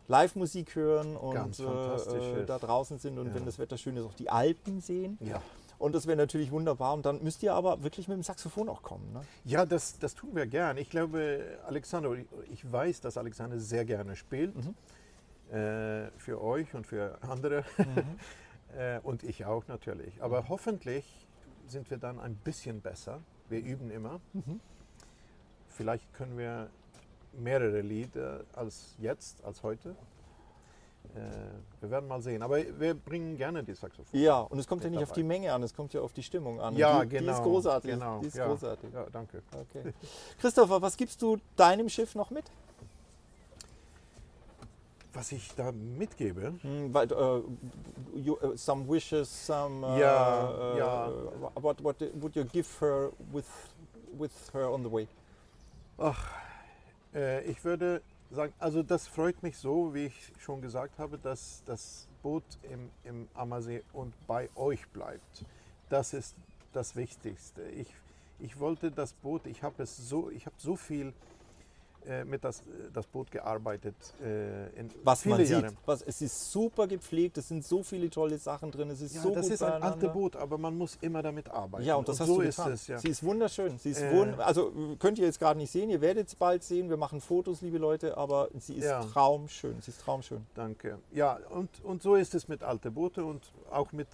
Live-Musik 0.08 0.76
hören 0.76 1.16
und 1.16 1.60
äh, 1.60 1.64
fantastisch 1.64 2.24
äh, 2.24 2.46
da 2.46 2.58
draußen 2.58 2.98
sind 2.98 3.18
und 3.20 3.34
wenn 3.36 3.46
das 3.46 3.60
Wetter 3.60 3.78
schön 3.78 3.96
ist, 3.96 4.04
auch 4.04 4.16
die 4.16 4.30
Alpen 4.30 4.82
sehen. 4.82 5.18
Ja. 5.22 5.42
Und 5.82 5.96
das 5.96 6.06
wäre 6.06 6.16
natürlich 6.16 6.52
wunderbar. 6.52 6.94
Und 6.94 7.06
dann 7.08 7.24
müsst 7.24 7.42
ihr 7.42 7.54
aber 7.56 7.82
wirklich 7.84 8.08
mit 8.08 8.16
dem 8.16 8.24
Saxophon 8.24 8.70
auch 8.70 8.84
kommen. 8.84 9.12
Ne? 9.14 9.22
Ja, 9.46 9.66
das, 9.66 9.98
das 9.98 10.14
tun 10.14 10.36
wir 10.36 10.46
gern. 10.46 10.78
Ich 10.78 10.90
glaube, 10.92 11.58
Alexander, 11.66 12.16
ich- 12.52 12.72
weiß, 12.72 13.02
dass 13.02 13.18
Alexander 13.18 13.60
sehr 13.60 13.84
gerne 13.84 14.16
spielt. 14.16 14.54
Äh, 15.52 16.12
für 16.18 16.40
euch 16.42 16.74
und 16.76 16.86
für 16.86 17.18
andere. 17.22 17.66
äh, 18.78 19.00
und 19.02 19.24
ich 19.24 19.46
auch 19.46 19.68
natürlich. 19.68 20.22
Aber 20.22 20.48
hoffentlich 20.50 21.04
sind 21.68 21.90
wir 21.90 21.98
dann 21.98 22.20
ein 22.20 22.36
bisschen 22.36 22.80
besser. 22.82 23.20
Wir 23.50 23.60
üben 23.64 23.90
immer. 23.90 24.22
Vielleicht 25.70 26.14
können 26.14 26.38
wir 26.38 26.70
mehrere 27.34 27.82
Lieder 27.82 28.42
als 28.54 28.96
jetzt, 29.00 29.44
als 29.44 29.64
heute. 29.64 29.96
Äh, 31.16 31.82
wir 31.82 31.92
werden 31.92 32.08
mal 32.08 32.22
sehen. 32.22 32.42
Aber 32.42 32.58
wir 32.58 32.94
bringen 32.94 33.36
gerne 33.36 33.64
die 33.64 33.74
Saxophon. 33.74 34.20
Ja, 34.20 34.40
und 34.40 34.60
es 34.60 34.68
kommt 34.68 34.84
ja 34.84 34.90
nicht 34.90 35.02
auf 35.02 35.10
dabei. 35.10 35.22
die 35.22 35.28
Menge 35.28 35.54
an, 35.54 35.62
es 35.64 35.74
kommt 35.74 35.94
ja 35.94 36.02
auf 36.02 36.14
die 36.14 36.24
Stimmung 36.24 36.62
an. 36.62 36.76
Ja, 36.76 37.04
die, 37.04 37.10
genau. 37.10 37.32
Die 37.32 37.38
ist 37.38 37.44
großartig. 37.44 37.92
Genau. 37.92 38.20
Die 38.20 38.28
ist 38.28 38.38
ja. 38.38 38.48
großartig. 38.48 38.94
Ja, 38.94 39.06
danke. 39.12 39.42
Okay. 39.52 39.94
Christopher, 40.40 40.82
was 40.82 40.96
gibst 40.96 41.22
du 41.22 41.38
deinem 41.56 41.90
Schiff 41.90 42.16
noch 42.16 42.30
mit? 42.30 42.46
Was 45.14 45.34
ich 45.34 45.54
da 45.56 45.74
mitgebe, 45.74 46.54
Hm, 46.62 46.94
weil, 46.94 47.12
äh, 47.12 47.42
you, 48.18 48.38
uh, 48.42 48.56
some 48.56 48.88
wishes, 48.88 49.28
some. 49.46 49.86
Uh, 49.86 50.00
Ja, 50.00 50.50
uh, 50.50 50.78
ja. 50.78 51.12
What, 51.56 51.84
what 51.84 51.98
would 52.22 52.36
you 52.36 52.46
give 52.46 52.68
her 52.80 53.12
with, 53.34 53.46
with 54.18 54.32
her 54.54 54.70
on 54.72 54.84
the 54.84 54.92
way? 54.92 55.08
Äh, 57.14 57.44
ich 57.44 57.64
würde 57.66 58.02
sagen, 58.32 58.54
also 58.60 58.84
das 58.84 59.08
freut 59.08 59.42
mich 59.44 59.58
so, 59.58 59.94
wie 59.94 60.06
ich 60.08 60.32
schon 60.40 60.62
gesagt 60.62 61.00
habe, 61.00 61.18
dass 61.18 61.64
das 61.66 62.08
Boot 62.24 62.44
im, 62.64 62.90
im 63.04 63.28
Ammersee 63.34 63.84
und 63.94 64.14
bei 64.28 64.50
euch 64.56 64.88
bleibt. 64.90 65.46
Das 65.90 66.14
ist 66.14 66.36
das 66.74 66.96
Wichtigste. 66.96 67.64
Ich, 67.64 67.94
ich 68.40 68.60
wollte 68.60 68.92
das 68.92 69.14
Boot, 69.14 69.46
ich 69.46 69.64
habe 69.64 69.84
es 69.84 69.98
so, 69.98 70.30
ich 70.30 70.46
habe 70.46 70.56
so 70.58 70.76
viel 70.76 71.14
äh, 72.08 72.24
mit 72.26 72.44
das, 72.44 72.62
das 72.94 73.06
Boot 73.08 73.32
gearbeitet 73.32 73.96
äh, 74.24 74.68
in 74.80 74.90
Was 75.04 75.22
viele 75.22 75.36
man 75.36 75.46
sieht, 75.46 75.62
Jahre. 75.62 75.74
was, 75.86 76.02
es 76.02 76.22
ist 76.22 76.52
super 76.52 76.88
gepflegt, 76.88 77.38
es 77.38 77.48
sind 77.48 77.64
so 77.66 77.84
viele 77.84 78.10
tolle 78.10 78.38
Sachen 78.38 78.72
drin, 78.72 78.90
es 78.90 79.02
ist 79.02 79.16
Ja, 79.16 79.22
so 79.22 79.30
das 79.34 79.46
gut 79.46 79.54
ist 79.54 79.64
ein 79.64 79.82
altes. 79.84 80.12
Boot, 80.14 80.36
aber 80.36 80.58
man 80.58 80.78
muss 80.78 80.98
immer 81.02 81.22
damit 81.22 81.50
arbeiten. 81.50 81.86
Ja, 81.86 81.96
und 81.96 82.08
das 82.08 82.20
hast 82.20 82.28
so 82.28 82.36
du 82.38 82.42
ist 82.42 82.56
getan. 82.58 82.74
es. 82.74 82.88
Ja. 82.88 82.98
Sie 82.98 83.10
ist 83.10 83.24
wunderschön. 83.24 83.78
Sie 83.78 83.92
ist 83.92 84.02
Äh. 84.02 84.12
wund 84.16 84.40
also 84.40 84.72
könnt 85.00 85.20
ihr 85.20 85.26
jetzt 85.26 85.40
gerade 85.40 85.58
nicht 85.60 85.72
sehen, 85.72 85.90
ihr 85.90 86.02
werdet 86.02 86.28
es 86.28 86.36
bald 86.36 86.64
sehen. 86.64 86.90
Wir 86.90 86.98
machen 86.98 87.22
Fotos, 87.22 87.62
liebe 87.62 87.78
Leute, 87.78 88.18
aber 88.18 88.50
sie 88.60 88.76
ist 88.76 88.86
Ja. 88.86 89.02
traumschön. 89.02 89.76
Sie 89.82 89.92
ist 89.92 90.02
traumschön. 90.02 90.46
Danke. 90.56 91.00
Ja, 91.12 91.40
und, 91.50 91.70
und 91.84 92.02
so 92.02 92.16
ist 92.16 92.34
es 92.36 92.48
mit 92.48 92.64
alten 92.64 92.94
Booten 92.94 93.24
und 93.24 93.42
auch 93.70 93.92
mit 93.92 94.08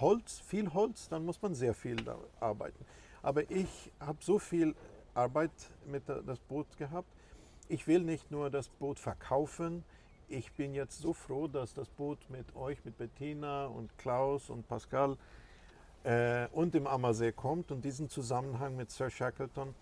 Holz, 0.00 0.40
viel 0.46 0.74
Holz, 0.74 1.08
dann 1.08 1.24
muss 1.24 1.40
man 1.40 1.54
sehr 1.54 1.72
viel 1.74 1.96
arbeiten. 2.40 2.84
Aber 3.22 3.48
ich 3.50 3.90
habe 4.00 4.18
so 4.20 4.38
viel 4.38 4.74
Arbeit 5.16 5.50
mit 5.86 6.02
das 6.08 6.38
Boot 6.40 6.66
gehabt 6.78 7.08
ich 7.68 7.86
will 7.86 8.00
nicht 8.00 8.30
nur 8.30 8.50
das 8.50 8.68
Boot 8.68 8.98
verkaufen. 8.98 9.84
Ich 10.28 10.52
bin 10.52 10.74
jetzt 10.74 11.00
so 11.00 11.12
froh, 11.12 11.48
dass 11.48 11.74
das 11.74 11.88
Boot 11.88 12.18
mit 12.30 12.54
euch, 12.54 12.84
mit 12.84 12.96
Bettina 12.96 13.66
und 13.66 13.96
Klaus 13.98 14.50
und 14.50 14.68
Pascal 14.68 15.16
äh, 16.04 16.46
und 16.52 16.74
dem 16.74 16.86
Ammersee 16.86 17.32
kommt 17.32 17.72
und 17.72 17.84
diesen 17.84 18.08
Zusammenhang 18.08 18.76
mit 18.76 18.90
Sir 18.90 19.10
Shackleton. 19.10 19.74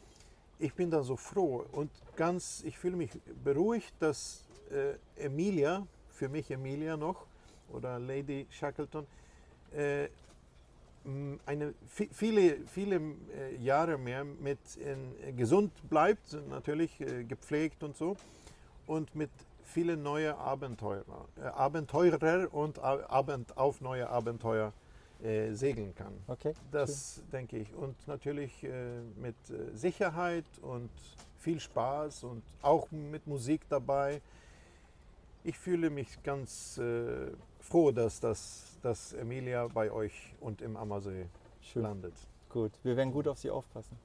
Ich 0.59 0.75
bin 0.75 0.91
da 0.91 1.03
so 1.03 1.17
froh 1.17 1.67
und 1.73 1.91
ganz, 2.17 2.63
ich 2.65 2.79
fühle 2.79 2.97
mich 2.97 3.11
beruhigt, 3.43 3.93
dass 3.99 4.47
äh, 4.71 4.95
Emilia, 5.23 5.87
für 6.09 6.29
mich 6.29 6.51
Emilia 6.51 6.97
noch, 6.97 7.27
oder 7.71 7.99
Lady 7.99 8.47
Shackleton, 8.51 9.07
äh, 9.73 10.09
eine, 11.47 11.75
viele, 12.13 12.59
viele 12.67 12.97
äh, 12.97 13.57
Jahre 13.57 13.99
mehr 13.99 14.25
mit 14.25 14.59
in, 14.77 15.37
gesund 15.37 15.73
bleibt, 15.89 16.37
natürlich 16.49 17.01
äh, 17.01 17.25
gepflegt 17.25 17.83
und 17.83 17.97
so, 17.97 18.17
und 18.87 19.15
mit 19.15 19.31
vielen 19.63 20.03
neuen 20.03 20.35
Abenteurer, 20.35 21.29
äh, 21.37 21.43
Abenteurer 21.43 22.53
und 22.53 22.79
Abend, 22.79 23.57
auf 23.57 23.81
neue 23.81 24.09
Abenteuer 24.09 24.73
äh, 25.23 25.53
segeln 25.53 25.95
kann. 25.95 26.13
Okay. 26.27 26.55
Das 26.71 27.17
schön. 27.17 27.31
denke 27.31 27.59
ich. 27.59 27.75
Und 27.75 27.97
natürlich 28.07 28.65
äh, 28.65 29.01
mit 29.17 29.37
äh, 29.49 29.77
Sicherheit 29.77 30.45
und 30.61 30.91
viel 31.39 31.61
Spaß 31.61 32.25
und 32.25 32.43
auch 32.63 32.91
mit 32.91 33.27
Musik 33.27 33.63
dabei. 33.69 34.21
Ich 35.43 35.59
fühle 35.59 35.91
mich 35.91 36.23
ganz 36.23 36.81
froh, 37.61 37.93
dass, 37.93 38.19
das, 38.19 38.74
dass 38.85 39.13
Emilia 39.15 39.67
bei 39.69 39.91
euch 39.91 40.35
und 40.41 40.61
im 40.61 40.77
Ammersee 40.77 41.27
Schön. 41.61 41.83
landet. 41.83 42.15
Gut, 42.51 42.73
wir 42.83 42.97
werden 42.97 43.13
gut 43.13 43.27
auf 43.27 43.39
Sie 43.39 43.51
aufpassen. 43.51 43.99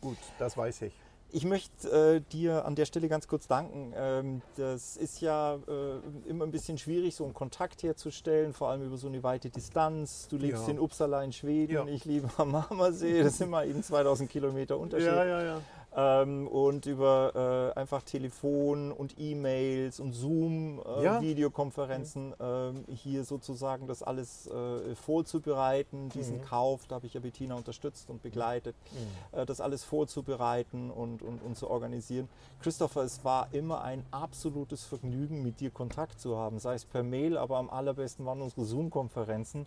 Gut, 0.00 0.18
das 0.38 0.56
weiß 0.56 0.82
ich. 0.82 0.94
Ich 1.32 1.44
möchte 1.44 1.88
äh, 1.88 2.20
dir 2.32 2.64
an 2.64 2.74
der 2.74 2.86
Stelle 2.86 3.08
ganz 3.08 3.28
kurz 3.28 3.46
danken. 3.46 3.92
Ähm, 3.94 4.42
das 4.56 4.96
ist 4.96 5.20
ja 5.20 5.54
äh, 5.54 6.28
immer 6.28 6.44
ein 6.44 6.50
bisschen 6.50 6.76
schwierig, 6.76 7.14
so 7.14 7.24
einen 7.24 7.34
Kontakt 7.34 7.82
herzustellen, 7.82 8.52
vor 8.52 8.68
allem 8.68 8.82
über 8.82 8.96
so 8.96 9.06
eine 9.06 9.22
weite 9.22 9.48
Distanz. 9.50 10.26
Du 10.28 10.36
lebst 10.36 10.64
ja. 10.64 10.70
in 10.70 10.80
Uppsala 10.80 11.22
in 11.22 11.32
Schweden, 11.32 11.72
ja. 11.72 11.86
ich 11.86 12.04
lebe 12.04 12.28
am 12.36 12.54
Ammersee, 12.54 13.22
das 13.22 13.38
sind 13.38 13.50
mal 13.50 13.68
eben 13.68 13.82
2000 13.82 14.28
Kilometer 14.28 14.78
Unterschied. 14.78 15.06
Ja, 15.06 15.24
ja, 15.24 15.42
ja. 15.42 15.60
Ähm, 15.96 16.46
und 16.46 16.86
über 16.86 17.72
äh, 17.74 17.78
einfach 17.78 18.02
Telefon 18.02 18.92
und 18.92 19.16
E-Mails 19.18 19.98
und 19.98 20.12
Zoom-Videokonferenzen 20.12 22.32
äh, 22.32 22.36
ja. 22.38 22.68
ähm, 22.68 22.84
hier 22.94 23.24
sozusagen 23.24 23.88
das 23.88 24.04
alles 24.04 24.46
äh, 24.46 24.94
vorzubereiten, 24.94 26.08
diesen 26.10 26.36
mhm. 26.38 26.44
Kauf, 26.44 26.86
da 26.86 26.94
habe 26.94 27.06
ich 27.06 27.14
ja 27.14 27.20
Bettina 27.20 27.56
unterstützt 27.56 28.08
und 28.08 28.22
begleitet, 28.22 28.76
mhm. 28.92 29.40
Äh, 29.40 29.46
das 29.46 29.60
alles 29.60 29.82
vorzubereiten 29.82 30.90
und, 30.90 31.22
und, 31.22 31.42
und 31.42 31.56
zu 31.56 31.68
organisieren. 31.68 32.28
Christopher, 32.62 33.02
es 33.02 33.24
war 33.24 33.48
immer 33.50 33.82
ein 33.82 34.04
absolutes 34.12 34.84
Vergnügen, 34.84 35.42
mit 35.42 35.58
dir 35.58 35.70
Kontakt 35.70 36.20
zu 36.20 36.36
haben, 36.36 36.60
sei 36.60 36.74
es 36.74 36.84
per 36.84 37.02
Mail, 37.02 37.36
aber 37.36 37.56
am 37.56 37.68
allerbesten 37.68 38.24
waren 38.26 38.42
unsere 38.42 38.64
Zoom-Konferenzen. 38.64 39.66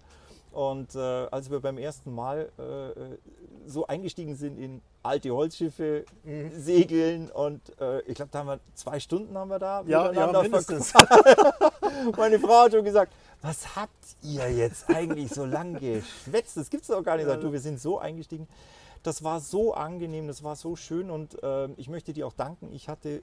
Und 0.54 0.96
äh, 0.96 1.00
als 1.00 1.50
wir 1.50 1.60
beim 1.60 1.78
ersten 1.78 2.14
Mal 2.14 2.50
äh, 2.60 2.90
äh, 2.92 3.18
so 3.66 3.88
eingestiegen 3.88 4.36
sind 4.36 4.58
in 4.58 4.82
alte 5.04 5.32
Holzschiffe, 5.32 6.06
mhm. 6.24 6.52
segeln 6.58 7.30
und 7.30 7.62
äh, 7.80 8.02
ich 8.02 8.16
glaube, 8.16 8.30
da 8.32 8.40
haben 8.40 8.48
wir 8.48 8.60
zwei 8.74 9.00
Stunden 9.00 9.38
haben 9.38 9.50
wir 9.50 9.60
da 9.60 9.84
ja, 9.86 10.12
ja 10.12 10.42
mindestens. 10.42 10.94
Meine 12.18 12.40
Frau 12.40 12.64
hat 12.64 12.72
schon 12.72 12.86
gesagt, 12.86 13.14
was 13.42 13.76
habt 13.76 14.16
ihr 14.22 14.50
jetzt 14.50 14.90
eigentlich 14.90 15.30
so 15.30 15.46
lange 15.46 15.80
geschwätzt? 15.80 16.56
Das 16.56 16.70
gibt 16.70 16.84
es 16.84 16.88
doch 16.88 17.04
gar 17.04 17.18
nicht. 17.18 17.28
Ja. 17.28 17.36
Du, 17.36 17.52
wir 17.52 17.60
sind 17.60 17.80
so 17.80 18.00
eingestiegen. 18.00 18.48
Das 19.04 19.22
war 19.24 19.42
so 19.42 19.74
angenehm, 19.74 20.28
das 20.28 20.44
war 20.44 20.56
so 20.56 20.78
schön 20.78 21.12
und 21.12 21.44
äh, 21.44 21.68
ich 21.76 21.90
möchte 21.90 22.14
dir 22.14 22.26
auch 22.26 22.34
danken. 22.34 22.72
Ich 22.72 22.88
hatte, 22.88 23.22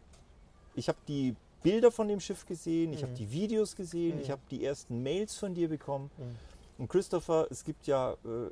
ich 0.75 0.89
habe 0.89 0.99
die 1.09 1.35
Bilder 1.63 1.91
von 1.91 2.07
dem 2.07 2.21
Schiff 2.21 2.45
gesehen, 2.45 2.93
ich 2.93 3.01
mhm. 3.01 3.07
habe 3.07 3.15
die 3.15 3.33
Videos 3.33 3.77
gesehen, 3.77 4.17
mhm. 4.17 4.23
ich 4.23 4.31
habe 4.31 4.43
die 4.51 4.63
ersten 4.63 5.03
Mails 5.03 5.37
von 5.37 5.55
dir 5.55 5.69
bekommen. 5.69 6.11
Mhm. 6.19 6.37
Und 6.77 6.89
Christopher, 6.89 7.47
es 7.51 7.65
gibt 7.65 7.87
ja 7.87 8.13
äh, 8.13 8.51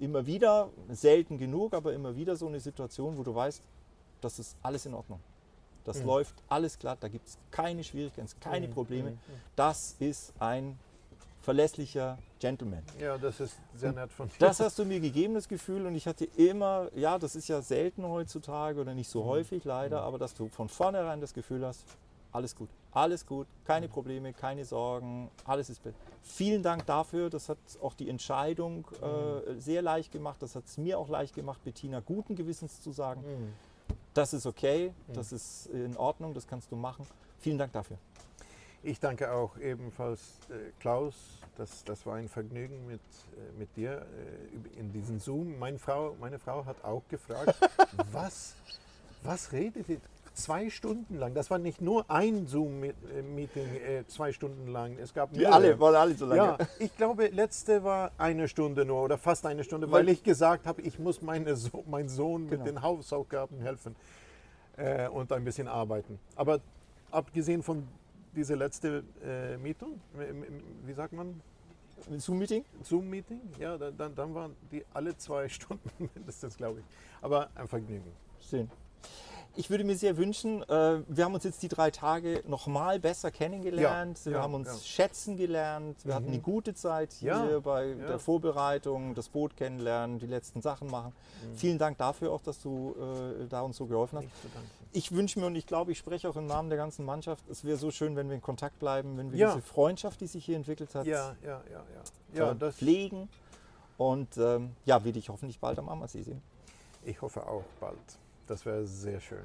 immer 0.00 0.26
wieder, 0.26 0.70
selten 0.88 1.38
genug, 1.38 1.74
aber 1.74 1.92
immer 1.92 2.16
wieder 2.16 2.36
so 2.36 2.46
eine 2.46 2.60
Situation, 2.60 3.16
wo 3.16 3.22
du 3.22 3.34
weißt, 3.34 3.62
das 4.20 4.38
ist 4.38 4.56
alles 4.62 4.86
in 4.86 4.94
Ordnung. 4.94 5.20
Das 5.84 6.00
mhm. 6.00 6.06
läuft 6.06 6.34
alles 6.48 6.78
glatt, 6.78 6.98
da 7.00 7.08
gibt 7.08 7.26
es 7.28 7.38
keine 7.50 7.82
Schwierigkeiten, 7.82 8.28
keine 8.40 8.68
mhm. 8.68 8.72
Probleme. 8.72 9.10
Mhm. 9.12 9.18
Das 9.56 9.96
ist 9.98 10.32
ein 10.38 10.78
verlässlicher 11.40 12.18
Gentleman. 12.40 12.82
Ja, 13.00 13.16
das 13.16 13.40
ist 13.40 13.56
sehr 13.74 13.92
nett 13.92 14.12
von 14.12 14.28
dir. 14.28 14.34
Das 14.38 14.60
hast 14.60 14.78
du 14.78 14.84
mir 14.84 15.00
gegeben, 15.00 15.34
das 15.34 15.48
Gefühl, 15.48 15.86
und 15.86 15.94
ich 15.94 16.06
hatte 16.06 16.26
immer, 16.36 16.88
ja, 16.94 17.18
das 17.18 17.36
ist 17.36 17.48
ja 17.48 17.62
selten 17.62 18.06
heutzutage 18.06 18.80
oder 18.80 18.94
nicht 18.94 19.08
so 19.08 19.22
mhm. 19.22 19.28
häufig 19.28 19.64
leider, 19.64 20.02
mhm. 20.02 20.06
aber 20.06 20.18
dass 20.18 20.34
du 20.34 20.48
von 20.48 20.68
vornherein 20.68 21.20
das 21.20 21.32
Gefühl 21.32 21.64
hast, 21.64 21.84
alles 22.38 22.54
gut. 22.54 22.68
Alles 22.92 23.26
gut, 23.26 23.46
keine 23.64 23.88
Probleme, 23.88 24.32
keine 24.32 24.64
Sorgen, 24.64 25.28
alles 25.44 25.70
ist 25.70 25.82
besser. 25.82 25.98
Vielen 26.22 26.62
Dank 26.62 26.86
dafür. 26.86 27.30
Das 27.30 27.48
hat 27.48 27.58
auch 27.82 27.94
die 27.94 28.08
Entscheidung 28.08 28.86
äh, 29.02 29.06
mhm. 29.52 29.60
sehr 29.60 29.82
leicht 29.82 30.12
gemacht. 30.12 30.40
Das 30.40 30.54
hat 30.54 30.64
es 30.64 30.78
mir 30.78 30.98
auch 30.98 31.08
leicht 31.08 31.34
gemacht, 31.34 31.62
Bettina 31.64 32.00
guten 32.00 32.36
Gewissens 32.36 32.80
zu 32.80 32.92
sagen, 32.92 33.20
mhm. 33.20 33.52
das 34.14 34.32
ist 34.32 34.46
okay, 34.46 34.92
mhm. 35.08 35.12
das 35.14 35.32
ist 35.32 35.66
in 35.66 35.96
Ordnung, 35.96 36.32
das 36.32 36.46
kannst 36.46 36.70
du 36.70 36.76
machen. 36.76 37.06
Vielen 37.40 37.58
Dank 37.58 37.72
dafür. 37.72 37.98
Ich 38.82 39.00
danke 39.00 39.32
auch 39.32 39.58
ebenfalls 39.58 40.20
äh, 40.48 40.70
Klaus. 40.78 41.14
Das, 41.56 41.82
das 41.82 42.06
war 42.06 42.14
ein 42.14 42.28
Vergnügen 42.28 42.86
mit, 42.86 43.00
äh, 43.00 43.58
mit 43.58 43.76
dir 43.76 44.06
äh, 44.76 44.78
in 44.80 44.92
diesem 44.92 45.18
Zoom. 45.18 45.58
Meine 45.58 45.78
Frau, 45.78 46.16
meine 46.20 46.38
Frau 46.38 46.64
hat 46.64 46.84
auch 46.84 47.02
gefragt, 47.08 47.58
was, 48.12 48.54
was 49.24 49.50
redet 49.52 49.88
ihr? 49.88 50.00
Zwei 50.38 50.70
Stunden 50.70 51.16
lang. 51.16 51.34
Das 51.34 51.50
war 51.50 51.58
nicht 51.58 51.80
nur 51.80 52.08
ein 52.10 52.46
Zoom-Meeting 52.46 53.66
äh, 53.76 54.06
zwei 54.06 54.32
Stunden 54.32 54.68
lang. 54.68 54.96
Es 54.98 55.12
gab 55.12 55.32
Die 55.32 55.46
alle, 55.46 55.78
waren 55.80 55.96
alle 55.96 56.14
so 56.14 56.26
lange. 56.26 56.40
Ja, 56.40 56.58
ich 56.78 56.96
glaube, 56.96 57.26
letzte 57.28 57.82
war 57.84 58.12
eine 58.18 58.48
Stunde 58.48 58.84
nur 58.84 59.02
oder 59.02 59.18
fast 59.18 59.44
eine 59.46 59.64
Stunde, 59.64 59.90
weil, 59.90 60.06
weil 60.06 60.12
ich 60.12 60.22
gesagt 60.22 60.66
habe, 60.66 60.82
ich 60.82 60.98
muss 60.98 61.22
meine 61.22 61.56
so 61.56 61.84
meinen 61.88 62.08
Sohn 62.08 62.48
genau. 62.48 62.64
mit 62.64 62.72
den 62.72 62.82
Hausaufgaben 62.82 63.60
helfen 63.60 63.96
äh, 64.76 65.08
und 65.08 65.32
ein 65.32 65.44
bisschen 65.44 65.68
arbeiten. 65.68 66.18
Aber 66.36 66.60
abgesehen 67.10 67.62
von 67.62 67.86
dieser 68.34 68.56
letzte 68.56 69.02
äh, 69.24 69.56
Meeting, 69.56 70.00
wie 70.84 70.92
sagt 70.92 71.12
man? 71.12 71.40
Zoom-Meeting? 72.16 72.64
Zoom-Meeting, 72.84 73.40
ja, 73.58 73.76
dann, 73.76 74.14
dann 74.14 74.34
waren 74.34 74.54
die 74.70 74.84
alle 74.94 75.16
zwei 75.16 75.48
Stunden 75.48 75.90
mindestens, 76.14 76.56
glaube 76.56 76.80
ich. 76.80 76.84
Aber 77.20 77.48
ein 77.56 77.66
Vergnügen. 77.66 78.12
Schön 78.40 78.70
ich 79.58 79.70
würde 79.70 79.82
mir 79.82 79.96
sehr 79.96 80.16
wünschen, 80.16 80.62
äh, 80.62 81.02
wir 81.08 81.24
haben 81.24 81.34
uns 81.34 81.42
jetzt 81.42 81.60
die 81.64 81.68
drei 81.68 81.90
Tage 81.90 82.44
nochmal 82.46 83.00
besser 83.00 83.32
kennengelernt. 83.32 84.20
Ja, 84.20 84.24
wir 84.26 84.32
ja, 84.34 84.42
haben 84.42 84.54
uns 84.54 84.68
ja. 84.68 84.78
schätzen 84.78 85.36
gelernt. 85.36 85.96
Wir 86.04 86.12
mhm. 86.12 86.16
hatten 86.16 86.28
eine 86.28 86.38
gute 86.38 86.74
Zeit 86.74 87.12
hier 87.12 87.60
bei 87.64 87.94
der 87.94 88.20
Vorbereitung, 88.20 89.16
das 89.16 89.28
Boot 89.28 89.56
kennenlernen, 89.56 90.20
die 90.20 90.26
letzten 90.26 90.62
Sachen 90.62 90.88
machen. 90.88 91.12
Mhm. 91.42 91.56
Vielen 91.56 91.78
Dank 91.78 91.98
dafür 91.98 92.30
auch, 92.30 92.40
dass 92.40 92.62
du 92.62 92.94
äh, 93.00 93.48
da 93.48 93.62
uns 93.62 93.76
so 93.76 93.86
geholfen 93.86 94.18
hast. 94.18 94.28
Ich 94.92 95.10
wünsche 95.10 95.40
mir 95.40 95.46
und 95.46 95.56
ich 95.56 95.66
glaube, 95.66 95.90
ich 95.90 95.98
spreche 95.98 96.28
auch 96.28 96.36
im 96.36 96.46
Namen 96.46 96.68
der 96.68 96.78
ganzen 96.78 97.04
Mannschaft, 97.04 97.42
es 97.50 97.64
wäre 97.64 97.78
so 97.78 97.90
schön, 97.90 98.14
wenn 98.14 98.28
wir 98.28 98.36
in 98.36 98.42
Kontakt 98.42 98.78
bleiben, 98.78 99.18
wenn 99.18 99.32
wir 99.32 99.48
diese 99.48 99.60
Freundschaft, 99.60 100.20
die 100.20 100.28
sich 100.28 100.44
hier 100.44 100.56
entwickelt 100.56 100.94
hat, 100.94 101.04
ja, 101.04 101.34
ja, 101.42 101.60
ja, 102.32 102.54
ja. 102.54 102.70
pflegen. 102.70 103.28
Und 103.96 104.36
ähm, 104.36 104.76
ja, 104.84 105.02
will 105.04 105.12
dich 105.12 105.28
hoffentlich 105.28 105.58
bald 105.58 105.80
am 105.80 105.88
Ammersee 105.88 106.22
sehen. 106.22 106.40
Ich 107.04 107.20
hoffe 107.20 107.44
auch 107.44 107.64
bald. 107.80 107.98
Das 108.48 108.64
wäre 108.64 108.86
sehr 108.86 109.20
schön. 109.20 109.44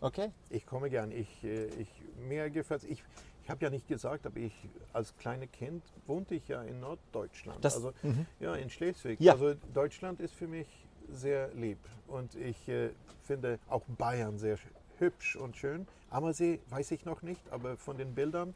Okay. 0.00 0.30
Ich 0.48 0.66
komme 0.66 0.88
gern. 0.88 1.12
Ich, 1.12 1.44
äh, 1.44 1.66
ich, 1.66 1.88
mir 2.26 2.48
gefällt 2.48 2.84
Ich, 2.84 3.04
ich 3.44 3.50
habe 3.50 3.62
ja 3.62 3.70
nicht 3.70 3.86
gesagt, 3.86 4.26
aber 4.26 4.38
ich 4.38 4.54
als 4.94 5.14
kleines 5.18 5.52
Kind 5.52 5.84
wohnte 6.06 6.34
ich 6.34 6.48
ja 6.48 6.62
in 6.62 6.80
Norddeutschland. 6.80 7.62
Das, 7.62 7.76
also 7.76 7.92
-hmm. 8.02 8.24
ja, 8.40 8.54
in 8.54 8.70
Schleswig. 8.70 9.20
Ja. 9.20 9.32
Also 9.32 9.54
Deutschland 9.74 10.20
ist 10.20 10.34
für 10.34 10.48
mich 10.48 10.66
sehr 11.12 11.52
lieb. 11.54 11.78
Und 12.08 12.34
ich 12.34 12.68
äh, 12.68 12.90
finde 13.22 13.58
auch 13.68 13.82
Bayern 13.98 14.38
sehr 14.38 14.58
hübsch 14.98 15.36
und 15.36 15.56
schön. 15.56 15.86
Ammersee 16.08 16.60
weiß 16.70 16.90
ich 16.92 17.04
noch 17.04 17.20
nicht, 17.20 17.42
aber 17.50 17.76
von 17.76 17.98
den 17.98 18.14
Bildern. 18.14 18.54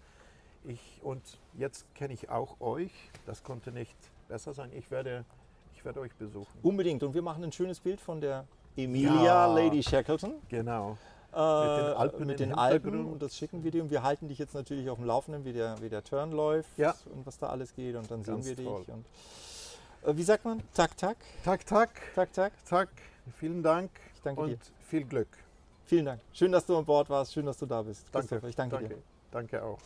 Ich, 0.65 1.01
und 1.03 1.39
jetzt 1.59 1.85
kenne 1.95 2.15
ich 2.15 2.31
auch 2.31 2.59
euch. 2.61 2.93
Das 3.27 3.43
konnte 3.43 3.71
nicht 3.71 3.97
besser 4.29 4.55
sein. 4.55 4.71
Ich 4.73 4.91
werde, 4.91 5.27
ich 5.75 5.85
werde 5.85 6.01
euch 6.01 6.15
besuchen. 6.15 6.59
Unbedingt. 6.63 7.03
Und 7.03 7.13
wir 7.13 7.23
machen 7.23 7.45
ein 7.45 7.53
schönes 7.53 7.81
Bild 7.81 8.01
von 8.01 8.23
der 8.23 8.47
Emilia 8.77 9.25
ja, 9.25 9.47
Lady 9.47 9.83
Shackleton. 9.83 10.35
Genau. 10.49 10.97
Äh, 11.33 11.37
mit 11.37 11.79
den 11.79 11.97
Alpen, 11.97 12.27
mit 12.27 12.41
den 12.41 12.53
Alpen 12.53 13.05
und 13.07 13.23
das 13.23 13.37
schicken 13.37 13.65
wir 13.65 13.71
dir. 13.71 13.83
Und 13.83 13.91
wir 13.91 14.03
halten 14.03 14.29
dich 14.29 14.39
jetzt 14.39 14.55
natürlich 14.55 14.89
auf 14.89 14.99
dem 14.99 15.07
Laufenden, 15.07 15.45
wie 15.45 15.53
der, 15.53 15.81
wie 15.81 15.89
der 15.89 16.05
Turn 16.05 16.31
läuft 16.33 16.79
ja. 16.79 16.95
und 17.13 17.27
was 17.27 17.39
da 17.39 17.49
alles 17.49 17.75
geht. 17.75 17.97
Und 17.97 18.11
dann 18.11 18.23
Ganz 18.23 18.45
sehen 18.45 18.57
wir 18.57 18.65
toll. 18.65 18.81
dich. 18.81 18.95
Und, 18.95 19.05
äh, 20.05 20.17
wie 20.17 20.23
sagt 20.23 20.45
man? 20.45 20.63
Tak, 20.75 20.97
tak. 20.97 21.17
Tak, 21.45 21.67
tak. 21.67 21.91
Tak, 22.15 22.33
tak. 22.33 22.53
Tak. 22.69 22.89
Vielen 23.39 23.63
Dank. 23.63 23.91
Ich 24.15 24.23
danke 24.23 24.41
und 24.41 24.51
dir. 24.51 24.59
viel 24.87 25.05
Glück. 25.05 25.29
Vielen 25.87 26.07
Dank. 26.07 26.21
Schön, 26.33 26.53
dass 26.53 26.67
du 26.67 26.77
an 26.77 26.85
Bord 26.85 27.11
warst. 27.11 27.33
Schön, 27.33 27.47
dass 27.47 27.59
du 27.59 27.67
da 27.67 27.83
bist. 27.83 28.07
Danke. 28.13 28.41
Ich 28.47 28.57
danke, 28.57 28.77
danke. 28.77 28.95
dir. 28.95 29.03
Danke 29.31 29.63
auch. 29.63 29.79